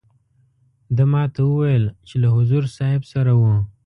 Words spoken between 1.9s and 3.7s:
چې له حضور صاحب سره وو.